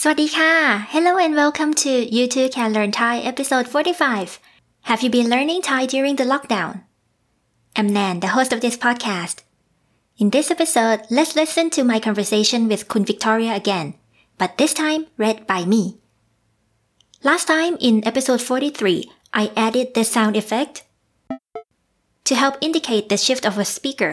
[0.00, 0.52] สวัสดีค่ะ
[0.92, 4.40] Hello and welcome to You Too Can Learn Thai episode 45
[4.88, 6.72] Have you been learning Thai during the lockdown?
[7.76, 9.36] I'm Nan, the host of this podcast.
[10.22, 13.88] In this episode, let's listen to my conversation with Kun Victoria again,
[14.40, 15.82] but this time read by me.
[17.28, 20.84] Last time in episode 43, I added the sound effect
[22.24, 24.12] to help indicate the shift of a speaker,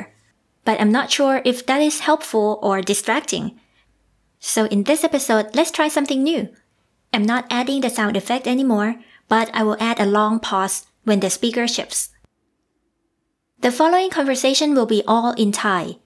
[0.65, 3.59] but I'm not sure if that is helpful or distracting.
[4.39, 6.49] So in this episode, let's try something new.
[7.13, 8.95] I'm not adding the sound effect anymore,
[9.27, 12.09] but I will add a long pause when the speaker shifts.
[13.59, 15.97] The following conversation will be all in Thai.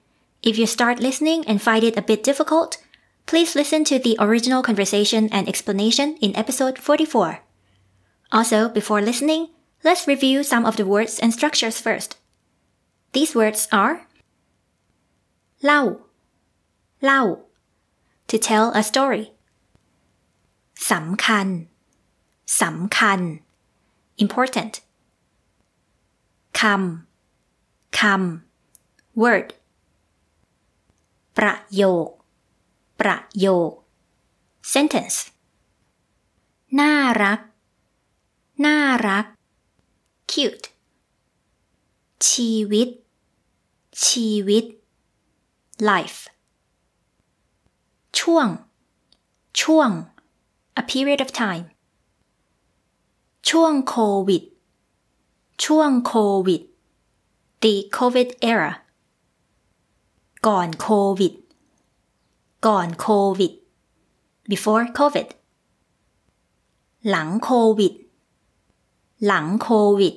[0.43, 2.77] If you start listening and find it a bit difficult,
[3.25, 7.39] please listen to the original conversation and explanation in episode 44.
[8.31, 9.49] Also, before listening,
[9.83, 12.17] let's review some of the words and structures first.
[13.13, 14.05] These words are
[15.63, 15.81] เล่า
[17.03, 17.21] เล่า
[18.29, 19.25] to tell a story
[20.91, 21.47] สำคัญ
[22.61, 23.19] สำคัญ
[24.23, 24.73] important
[26.59, 29.47] คำคำ word
[31.37, 32.07] ประโยค
[32.99, 33.71] ประโยค
[34.73, 35.17] sentence
[36.79, 37.39] น่ารัก
[38.65, 39.25] น่ารัก
[40.31, 40.67] cute
[42.29, 42.89] ชีวิต
[44.05, 44.65] ชีวิต
[45.89, 46.19] life
[48.18, 48.46] ช่วง
[49.60, 49.90] ช่วง
[50.80, 51.66] a period of time
[53.48, 53.96] ช่วงโค
[54.28, 54.42] วิด
[55.64, 56.14] ช่วงโค
[56.46, 56.62] วิด
[57.62, 58.72] the covid era
[60.46, 61.34] ก่อนโควิด
[62.66, 63.06] ก่อนโค
[63.38, 63.52] วิด
[64.50, 65.28] before covid
[67.08, 67.94] หลังโควิด
[69.26, 69.68] หลังโค
[70.00, 70.14] วิด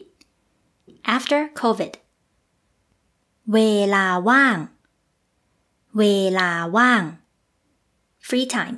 [1.16, 1.92] after covid
[3.54, 3.60] เว
[3.94, 4.58] ลาว่าง
[5.98, 6.04] เว
[6.40, 7.04] ลาว่าง
[8.28, 8.78] free time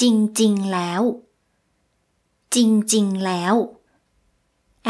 [0.00, 0.02] จ
[0.40, 1.02] ริงๆแล้ว
[2.54, 3.54] จริงๆแล้ว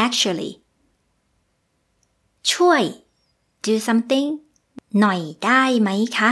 [0.05, 0.51] actually
[2.51, 2.83] ช่วย
[3.65, 4.27] do something
[4.99, 6.31] หน่อยได้ไหมคะ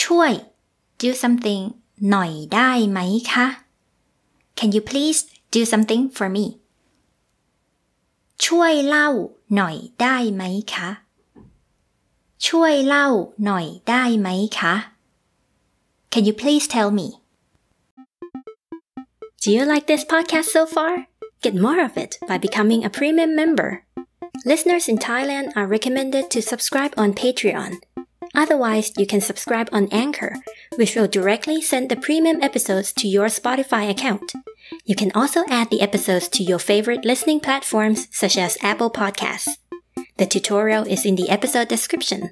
[0.00, 0.32] ช่วย
[1.00, 1.62] do something
[2.10, 2.98] หน่อยได้ไหม
[3.32, 3.46] คะ
[4.58, 5.20] Can you please
[5.54, 6.44] do something for me
[8.44, 9.08] ช่วยเล่า
[9.54, 10.42] หน่อยได้ไหม
[10.74, 10.88] คะ
[12.47, 13.07] ช่วยเล่า
[13.45, 14.29] หน่อยได้ไหม
[14.59, 14.75] คะ
[16.13, 17.07] Can you please tell me
[19.41, 20.93] Do you like this podcast so far?
[21.43, 23.69] Get more of it by becoming a premium member.
[24.45, 27.71] Listeners in Thailand are recommended to subscribe on Patreon.
[28.33, 30.37] Otherwise, you can subscribe on Anchor,
[30.75, 34.31] which will directly send the premium episodes to your Spotify account.
[34.85, 39.49] You can also add the episodes to your favorite listening platforms such as Apple Podcasts.
[40.18, 42.30] The tutorial is in the episode description.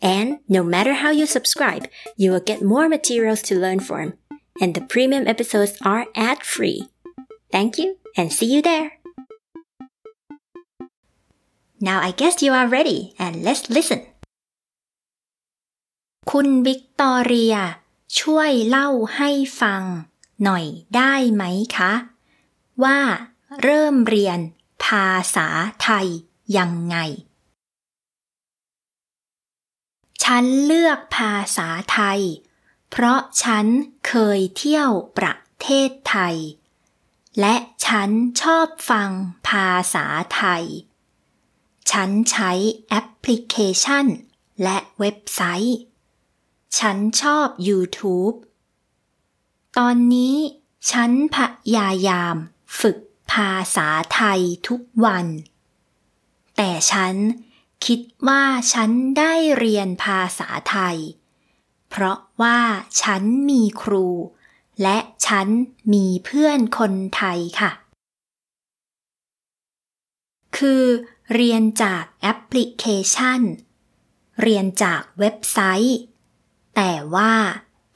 [0.00, 4.14] And no matter how you subscribe, you will get more materials to learn from.
[4.60, 6.88] And the premium episodes are ad free.
[7.50, 8.92] Thank you and see you there.
[11.80, 14.00] Now I guess you are ready and let's listen.
[16.30, 17.54] คุณวิกตอเรีย
[18.20, 19.30] ช่วยเล่าให้
[19.60, 19.82] ฟัง
[20.44, 20.64] หน่อย
[20.96, 21.42] ได้ไหม
[21.76, 21.92] คะ
[22.82, 22.98] ว่า
[23.62, 24.38] เริ่มเรียน
[24.84, 25.48] ภาษา
[25.82, 26.08] ไทย
[26.56, 26.96] ยังไง
[30.24, 32.20] ฉันเลือกภาษาไทย
[32.90, 33.66] เพราะฉัน
[34.08, 36.36] เคยเที่ยวประเทศไทย
[37.40, 37.54] และ
[37.86, 38.10] ฉัน
[38.42, 39.10] ชอบฟัง
[39.48, 40.64] ภาษาไทย
[41.90, 42.52] ฉันใช้
[42.88, 44.06] แอปพลิเคชัน
[44.62, 45.78] และเว็บไซต์
[46.78, 48.36] ฉันชอบ YouTube
[49.78, 50.36] ตอนนี้
[50.90, 51.38] ฉันพ
[51.76, 52.36] ยายาม
[52.80, 52.98] ฝึก
[53.32, 55.26] ภาษาไทยทุกวัน
[56.64, 57.16] แต่ฉัน
[57.86, 60.98] คิดว่าฉันได้เรียนภาษาไทย
[61.90, 62.60] เพราะว่า
[63.02, 64.08] ฉันมีครู
[64.82, 65.48] และฉัน
[65.92, 67.72] มีเพื่อนคนไทยค่ะ
[70.56, 70.84] คือ
[71.34, 72.84] เรียนจากแอปพลิเค
[73.14, 73.40] ชัน
[74.42, 75.98] เรียนจากเว็บไซต์
[76.76, 77.34] แต่ว่า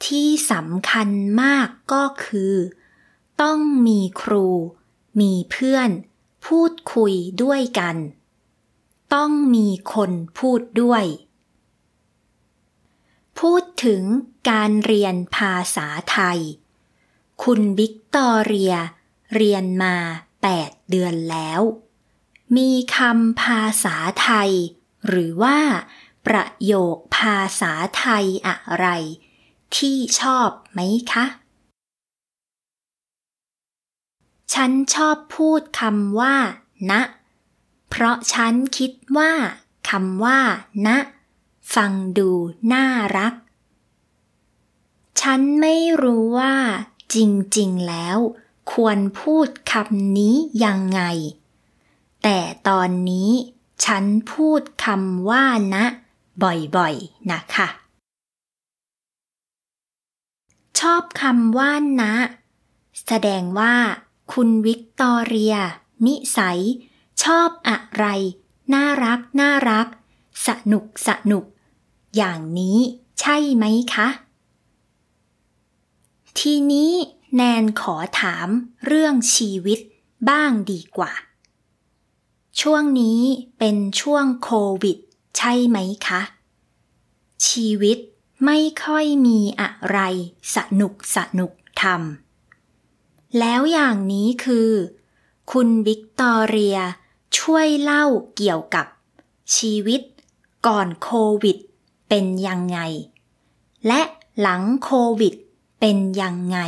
[0.06, 1.08] ที่สำคัญ
[1.42, 2.54] มากก็คือ
[3.42, 4.48] ต้องมีครู
[5.20, 5.90] มีเพื่อน
[6.46, 7.12] พูดคุย
[7.42, 7.96] ด้วยกัน
[9.16, 11.04] ต้องมีคนพูดด้วย
[13.38, 14.02] พูดถึง
[14.50, 16.40] การเรียนภาษาไทย
[17.42, 18.74] คุณวิกตอเรีย
[19.34, 19.96] เรียนมา
[20.44, 21.60] 8 เดือนแล้ว
[22.56, 24.52] มีคำภาษาไทย
[25.06, 25.58] หรือว่า
[26.26, 28.86] ประโยคภาษาไทยอะไร
[29.76, 30.80] ที่ชอบไหม
[31.12, 31.26] คะ
[34.54, 36.36] ฉันชอบพูดคำว่า
[36.90, 37.00] นะ
[37.88, 39.32] เพราะฉันคิดว่า
[39.88, 40.40] คำว่า
[40.86, 40.98] นะ
[41.74, 42.30] ฟังดู
[42.72, 42.86] น่า
[43.16, 43.34] รัก
[45.20, 46.54] ฉันไม่รู้ว่า
[47.14, 47.16] จ
[47.58, 48.18] ริงๆแล้ว
[48.72, 50.34] ควรพูดคำนี้
[50.64, 51.02] ยังไง
[52.22, 52.38] แต่
[52.68, 53.30] ตอนนี้
[53.84, 55.44] ฉันพูดคำว่า
[55.74, 55.84] นะ
[56.42, 57.68] บ่อยๆ นะคะ
[60.80, 61.72] ชอบคำว่า
[62.02, 62.14] นะ
[63.06, 63.74] แสดงว่า
[64.32, 65.56] คุณวิกตอเรีย
[66.06, 66.60] นิสัย
[67.22, 68.04] ชอบอะไร
[68.74, 69.86] น่ารักน่ารัก
[70.46, 71.44] สนุกสนุก
[72.16, 72.78] อย่างนี้
[73.20, 73.64] ใช่ไหม
[73.94, 74.08] คะ
[76.38, 76.92] ทีนี้
[77.34, 78.48] แนนขอถาม
[78.86, 79.78] เรื่องชีวิต
[80.28, 81.12] บ้างดีกว่า
[82.60, 83.20] ช่วงนี้
[83.58, 84.50] เป็นช่วงโค
[84.82, 84.98] วิด
[85.36, 86.22] ใช่ไหมคะ
[87.48, 87.98] ชีวิต
[88.44, 89.98] ไม่ค่อยมีอะไร
[90.54, 91.52] สนุกสนุก
[91.82, 94.70] ทำแล้วอย่างนี้คือ
[95.52, 96.78] คุณวิกตอเรีย
[97.38, 98.04] ช่วยเล่า
[98.36, 98.86] เกี่ยวกับ
[99.56, 100.02] ชีวิต
[100.66, 101.10] ก่อนโค
[101.42, 101.58] วิด
[102.08, 102.78] เป็นยังไง
[103.86, 104.00] และ
[104.40, 104.90] หลังโค
[105.20, 105.34] วิด
[105.80, 106.58] เป็นยังไง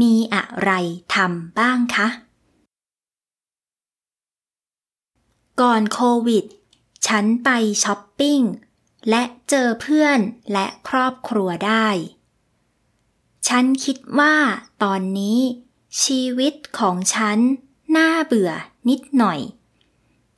[0.00, 0.70] มีอะไร
[1.14, 2.08] ทำบ้างคะ
[5.60, 6.44] ก่อนโควิด
[7.06, 7.50] ฉันไป
[7.84, 8.40] ช้อปปิ้ง
[9.10, 10.20] และเจอเพื่อน
[10.52, 11.88] และครอบครัวได้
[13.48, 14.34] ฉันคิดว่า
[14.82, 15.40] ตอนนี้
[16.02, 17.38] ชีวิตของฉัน
[17.96, 18.52] น่าเบื่อ
[18.88, 19.40] นิดหน่อย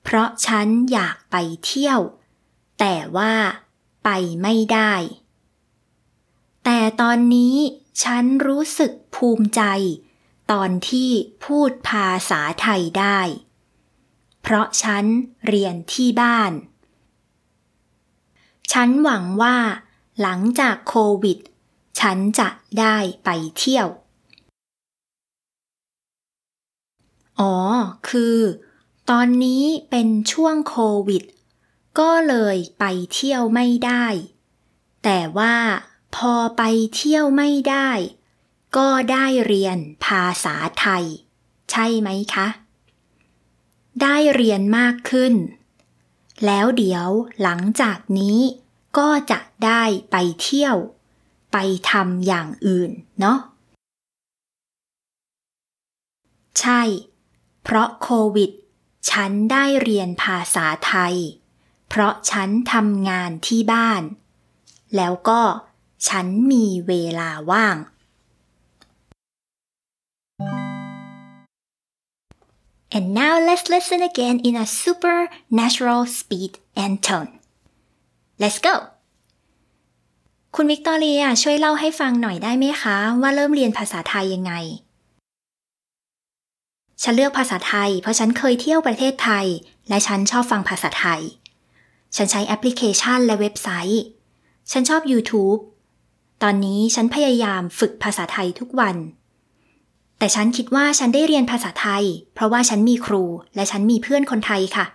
[0.02, 2.00] เพราะฉันอยากไปเที่ยว
[2.80, 3.34] แต่ว่า
[4.04, 4.08] ไป
[4.42, 4.94] ไม่ได้
[6.64, 7.56] แต่ตอนนี้
[8.02, 9.62] ฉันรู้สึกภูมิใจ
[10.50, 11.10] ตอนที่
[11.44, 13.20] พูดภาษาไทยได้
[14.42, 15.04] เพราะฉัน
[15.46, 16.52] เรียนที่บ้าน
[18.72, 19.56] ฉันหวังว่า
[20.20, 21.38] หลังจากโควิด
[22.00, 22.48] ฉันจะ
[22.80, 23.28] ได้ไป
[23.58, 23.88] เที่ยว
[27.40, 27.54] อ๋อ
[28.08, 28.38] คือ
[29.10, 30.76] ตอนนี้เป็นช่วงโค
[31.08, 31.22] วิด
[31.98, 34.06] ก็เลยไปเที่ยวไม่ได้
[35.04, 35.56] แต่ว่า
[36.16, 36.62] พอไป
[36.94, 37.90] เที่ยวไม่ได้
[38.76, 41.04] ก็ได้เรียนภาษาไทย
[41.70, 42.48] ใช่ไหมคะ
[44.02, 45.34] ได้เรียนมากขึ้น
[46.46, 47.08] แล้วเดี๋ยว
[47.42, 48.38] หลังจากนี้
[48.98, 50.76] ก็จะได้ไปเที่ยว
[51.52, 51.56] ไป
[51.90, 52.90] ทำอย่างอื่น
[53.20, 53.38] เนาะ
[56.60, 56.82] ใช่
[57.62, 58.50] เพราะโควิด
[59.10, 61.16] ฉันได้เรียนภาษาไทย
[61.88, 64.02] เพราะฉันทำงานที่บ้าน
[64.96, 65.40] แล้วก็
[66.08, 67.76] ฉันมีเวลาว่าง
[72.96, 76.52] And now let's listen again in a super natural speed
[76.82, 77.32] and tone.
[78.42, 78.74] Let's go!
[80.54, 84.52] คุณวิกตอเรียช่วยเล่าให้ฟังหน่อยได้ไหมคะ ว่าเริ่มเรียนภาษาไทยยังไง
[87.02, 89.46] ฉันเลือกภาษาไทย เพราะฉันเคยเที่ยวประเทศไทย
[89.88, 91.22] และฉันชอบฟังภาษาไทย
[92.16, 94.02] ฉันใช้แอปพลิเคชันและเว็บไซต์
[94.70, 95.60] ฉันชอบ YouTube
[96.42, 98.96] ตอนนี้ฉันพยายามฝึกภาษาไทยทุกวัน
[100.18, 102.04] แต่ฉันคิดว่าฉันได้เรียนภาษาไทย
[102.34, 103.24] เพราะว่าฉันมีครู
[103.54, 104.86] และฉันมีเพื่อนคนไทยค่ะ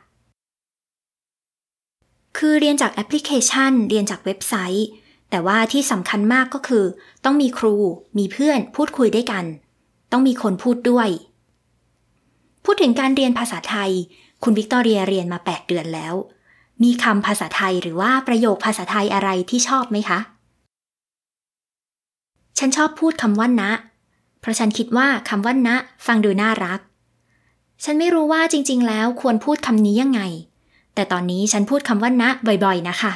[2.38, 4.88] คือเรียนจากแอปพลิเคชัน เรียนจากเว็บไซต์
[5.30, 6.86] แต่ว่าที่สำคัญมากก็คือ
[7.26, 7.76] ต้องมีครู
[8.18, 9.46] มีเพื่อนพูดคุยด้วยกัน
[10.12, 11.10] ต้องมีคนพูดด้วย
[12.66, 13.92] พูดถึงการเรียนภาษาไทย
[14.44, 16.14] คุณวิกตอเรียเรียนมา 8 เดือนแล้ว
[16.84, 20.20] มีคำภาษาไทยหรือว่าประโยคภาษาไทยอะไรที่ชอบไหมคะ
[22.60, 23.72] ฉันชอบพูดคำว่านะ
[24.40, 26.80] เพราะฉันคิดว่าคำว่านะ ฟังดูน่ารัก
[27.84, 30.22] ฉันไม่รู้ว่าจริง ๆ แล้วควรพูดคำนี้ยังไง
[30.96, 33.12] แต่ตอนนี้ฉันพูดคำว่านะบ่อย ๆ นะคะ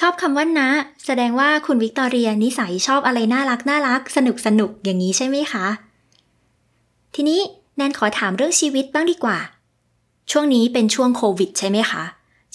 [0.00, 0.68] ชอบคำว่านะ
[1.06, 5.66] แสดงว่าคุณวิกตอเรียนิสัยชอบอะไรน่ารักน่ารักสนุกสนุกอย่างนี้ใช่ไหมคะ
[7.14, 7.40] ทีนี้
[7.76, 9.38] แนนขอถามเรื่องชีวิตบ้างดีกว่า
[10.30, 12.04] ช่วงนี้เป็นช่วงโควิดใช่ไหมคะ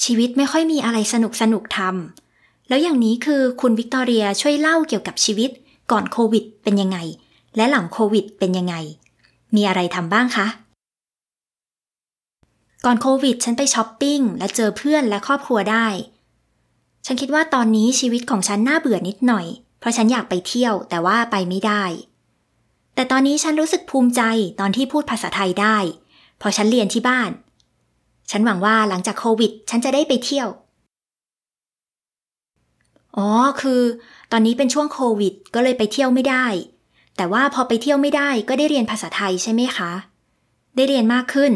[0.04, 5.52] ชีวิตไม่ค่อยมีอะไรสนุกสนุกทำแล้วอย่างนี้คือคุณวิกตอเรียช่วยเล่าเกี่ยวกับชีวิต
[5.92, 6.98] ก่อนโควิดเป็นยังไง
[7.56, 8.76] และหลังโควิดเป็นยังไง
[9.56, 10.48] มีอะไรทำบ้างคะ
[12.86, 15.88] ก่อนโควิดฉันไปช้อปปิ้งและเจอเพื่อนและครอบครัวได้
[17.06, 19.46] ฉันคิดว่าตอนนี้ชีวิตของฉันน่าเบื่อนิดหน่อย
[19.80, 21.84] เพราะฉันอยากไปเที่ยวแต่ว่าไปไม่ได้
[22.96, 24.22] แต่ตอนนี้ฉันรู้สึกภูมิใจ
[24.60, 25.78] ตอนที่พูดภาษาไทยได้
[26.38, 27.32] เพราะฉันเรียนที่บ้าน
[28.32, 30.48] ฉันหวังว่าหลังจากโควิด ฉันจะได้ไปเที่ยว
[33.18, 33.30] อ๋อ
[33.62, 33.82] คือ
[34.32, 36.46] ตอนนี้เป็นช่วงโควิด ก็เลยไปเที่ยวไม่ได้
[37.18, 39.92] แต่ว่าพอไปเที่ยวไม่ได้ก็ได้เรียนภาษาไทยใช่ไหมคะ
[40.75, 41.54] ได้เรียนมากขึ้น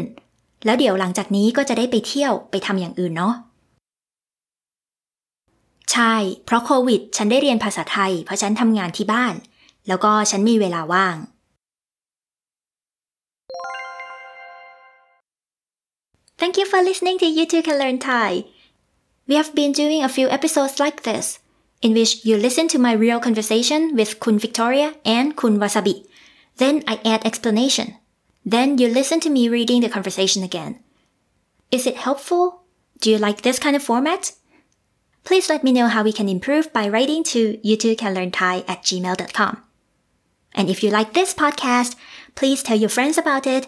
[0.64, 3.34] แล้วเดี๋ยวหลังจากนี้ก็จะได้ไปเที่ยวไปทำอย่างอื่นเนาะ
[5.92, 9.34] ใช่ เพราะโควิด ฉันได้เรียนภาษาไทย เพราะฉันทำงานที่บ้าน
[9.87, 11.17] แล้วก็ฉันมีเวลาว่าง
[16.37, 18.45] Thank you for listening to You Too Can Learn Thai.
[19.27, 21.39] We have been doing a few episodes like this,
[21.81, 26.05] in which you listen to my real conversation with Kun Victoria and Kun Wasabi.
[26.57, 27.95] Then I add explanation.
[28.45, 30.79] Then you listen to me reading the conversation again.
[31.71, 32.61] Is it helpful?
[33.01, 34.33] Do you like this kind of format?
[35.23, 39.63] Please let me know how we can improve by writing to youtubecanlearnthai at gmail.com.
[40.53, 41.95] And if you like this podcast,
[42.35, 43.67] please tell your friends about it,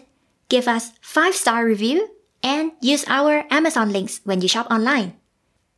[0.50, 2.10] give us 5 star review,
[2.44, 5.14] and use our Amazon links when you shop online.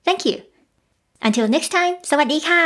[0.05, 0.43] Thank you.
[1.21, 2.63] Until next time สวัสดีค่ะ